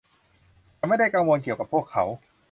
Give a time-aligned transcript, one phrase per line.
[0.77, 2.03] ฉันไม่ได้กังวลเกี่ยวกับพวกเขา